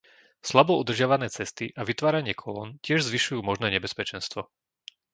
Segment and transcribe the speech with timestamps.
[0.49, 4.41] Slabo udržiavané cesty a vytváranie kolón tiež zvyšujú možné nebezpečenstvo.